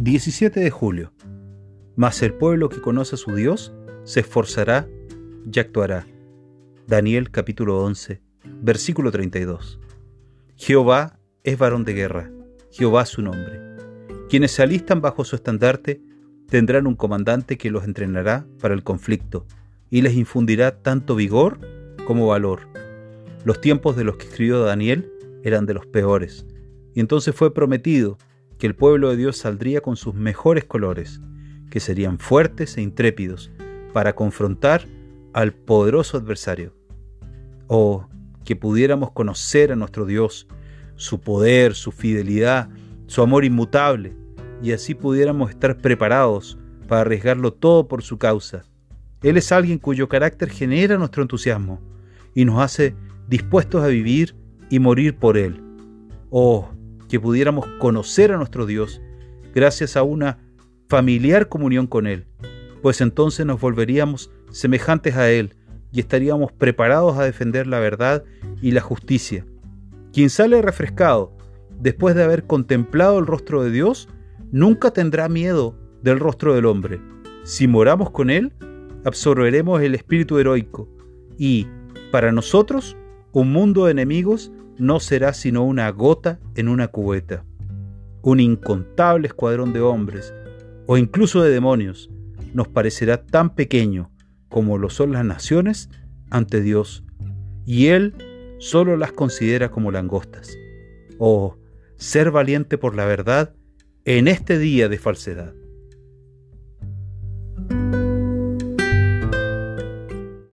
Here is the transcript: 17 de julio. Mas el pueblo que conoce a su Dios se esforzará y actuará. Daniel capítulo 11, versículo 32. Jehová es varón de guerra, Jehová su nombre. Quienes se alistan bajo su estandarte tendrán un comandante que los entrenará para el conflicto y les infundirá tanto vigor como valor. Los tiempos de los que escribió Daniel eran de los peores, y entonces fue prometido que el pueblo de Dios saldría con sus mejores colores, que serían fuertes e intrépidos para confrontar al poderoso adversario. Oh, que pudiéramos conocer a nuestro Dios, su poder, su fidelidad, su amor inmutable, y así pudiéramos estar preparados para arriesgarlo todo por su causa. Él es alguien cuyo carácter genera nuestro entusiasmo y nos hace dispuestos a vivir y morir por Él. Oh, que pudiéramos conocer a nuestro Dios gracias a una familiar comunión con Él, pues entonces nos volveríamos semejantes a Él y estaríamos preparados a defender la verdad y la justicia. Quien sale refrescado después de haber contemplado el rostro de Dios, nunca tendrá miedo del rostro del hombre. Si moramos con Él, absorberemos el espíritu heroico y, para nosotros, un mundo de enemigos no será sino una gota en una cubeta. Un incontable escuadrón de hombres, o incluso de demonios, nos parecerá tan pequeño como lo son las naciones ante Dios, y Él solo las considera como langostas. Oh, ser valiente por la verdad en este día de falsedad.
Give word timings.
17 0.00 0.60
de 0.60 0.70
julio. 0.70 1.12
Mas 1.94 2.22
el 2.22 2.32
pueblo 2.32 2.70
que 2.70 2.80
conoce 2.80 3.16
a 3.16 3.18
su 3.18 3.34
Dios 3.34 3.74
se 4.04 4.20
esforzará 4.20 4.88
y 5.52 5.58
actuará. 5.60 6.06
Daniel 6.86 7.30
capítulo 7.30 7.84
11, 7.84 8.22
versículo 8.62 9.10
32. 9.10 9.78
Jehová 10.56 11.18
es 11.44 11.58
varón 11.58 11.84
de 11.84 11.92
guerra, 11.92 12.30
Jehová 12.70 13.04
su 13.04 13.20
nombre. 13.20 13.60
Quienes 14.30 14.52
se 14.52 14.62
alistan 14.62 15.02
bajo 15.02 15.22
su 15.22 15.36
estandarte 15.36 16.00
tendrán 16.48 16.86
un 16.86 16.94
comandante 16.94 17.58
que 17.58 17.70
los 17.70 17.84
entrenará 17.84 18.46
para 18.58 18.72
el 18.72 18.82
conflicto 18.82 19.46
y 19.90 20.00
les 20.00 20.14
infundirá 20.14 20.80
tanto 20.80 21.14
vigor 21.14 21.60
como 22.06 22.26
valor. 22.26 22.60
Los 23.44 23.60
tiempos 23.60 23.96
de 23.96 24.04
los 24.04 24.16
que 24.16 24.28
escribió 24.28 24.60
Daniel 24.60 25.12
eran 25.44 25.66
de 25.66 25.74
los 25.74 25.84
peores, 25.84 26.46
y 26.94 27.00
entonces 27.00 27.34
fue 27.34 27.52
prometido 27.52 28.16
que 28.60 28.66
el 28.66 28.76
pueblo 28.76 29.08
de 29.08 29.16
Dios 29.16 29.38
saldría 29.38 29.80
con 29.80 29.96
sus 29.96 30.14
mejores 30.14 30.66
colores, 30.66 31.22
que 31.70 31.80
serían 31.80 32.18
fuertes 32.18 32.76
e 32.76 32.82
intrépidos 32.82 33.50
para 33.94 34.14
confrontar 34.14 34.86
al 35.32 35.54
poderoso 35.54 36.18
adversario. 36.18 36.74
Oh, 37.68 38.06
que 38.44 38.56
pudiéramos 38.56 39.12
conocer 39.12 39.72
a 39.72 39.76
nuestro 39.76 40.04
Dios, 40.04 40.46
su 40.96 41.20
poder, 41.22 41.74
su 41.74 41.90
fidelidad, 41.90 42.68
su 43.06 43.22
amor 43.22 43.46
inmutable, 43.46 44.14
y 44.62 44.72
así 44.72 44.94
pudiéramos 44.94 45.48
estar 45.48 45.78
preparados 45.78 46.58
para 46.86 47.00
arriesgarlo 47.00 47.54
todo 47.54 47.88
por 47.88 48.02
su 48.02 48.18
causa. 48.18 48.64
Él 49.22 49.38
es 49.38 49.52
alguien 49.52 49.78
cuyo 49.78 50.06
carácter 50.06 50.50
genera 50.50 50.98
nuestro 50.98 51.22
entusiasmo 51.22 51.80
y 52.34 52.44
nos 52.44 52.60
hace 52.60 52.94
dispuestos 53.26 53.82
a 53.82 53.86
vivir 53.86 54.34
y 54.68 54.80
morir 54.80 55.16
por 55.16 55.38
Él. 55.38 55.62
Oh, 56.28 56.68
que 57.10 57.20
pudiéramos 57.20 57.66
conocer 57.78 58.32
a 58.32 58.36
nuestro 58.36 58.64
Dios 58.64 59.02
gracias 59.52 59.96
a 59.96 60.04
una 60.04 60.38
familiar 60.88 61.48
comunión 61.48 61.86
con 61.86 62.06
Él, 62.06 62.24
pues 62.82 63.00
entonces 63.00 63.44
nos 63.44 63.60
volveríamos 63.60 64.30
semejantes 64.50 65.16
a 65.16 65.28
Él 65.30 65.56
y 65.92 66.00
estaríamos 66.00 66.52
preparados 66.52 67.18
a 67.18 67.24
defender 67.24 67.66
la 67.66 67.80
verdad 67.80 68.24
y 68.62 68.70
la 68.70 68.80
justicia. 68.80 69.44
Quien 70.12 70.30
sale 70.30 70.62
refrescado 70.62 71.36
después 71.80 72.14
de 72.14 72.22
haber 72.22 72.44
contemplado 72.44 73.18
el 73.18 73.26
rostro 73.26 73.62
de 73.64 73.72
Dios, 73.72 74.08
nunca 74.52 74.92
tendrá 74.92 75.28
miedo 75.28 75.76
del 76.02 76.20
rostro 76.20 76.54
del 76.54 76.66
hombre. 76.66 77.00
Si 77.42 77.66
moramos 77.66 78.10
con 78.10 78.30
Él, 78.30 78.52
absorberemos 79.04 79.82
el 79.82 79.96
espíritu 79.96 80.38
heroico 80.38 80.88
y, 81.38 81.66
para 82.12 82.30
nosotros, 82.30 82.96
un 83.32 83.52
mundo 83.52 83.86
de 83.86 83.92
enemigos 83.92 84.52
no 84.80 84.98
será 85.00 85.32
sino 85.34 85.64
una 85.64 85.88
gota 85.90 86.40
en 86.54 86.68
una 86.68 86.88
cubeta. 86.88 87.44
Un 88.22 88.40
incontable 88.40 89.28
escuadrón 89.28 89.72
de 89.72 89.80
hombres, 89.80 90.34
o 90.86 90.96
incluso 90.96 91.42
de 91.42 91.50
demonios, 91.50 92.10
nos 92.52 92.68
parecerá 92.68 93.24
tan 93.24 93.54
pequeño 93.54 94.10
como 94.48 94.78
lo 94.78 94.90
son 94.90 95.12
las 95.12 95.24
naciones 95.24 95.88
ante 96.30 96.60
Dios, 96.60 97.04
y 97.64 97.86
Él 97.86 98.14
solo 98.58 98.96
las 98.96 99.12
considera 99.12 99.70
como 99.70 99.90
langostas. 99.90 100.56
Oh, 101.18 101.56
ser 101.96 102.30
valiente 102.30 102.78
por 102.78 102.96
la 102.96 103.04
verdad 103.04 103.54
en 104.04 104.26
este 104.26 104.58
día 104.58 104.88
de 104.88 104.98
falsedad. 104.98 105.54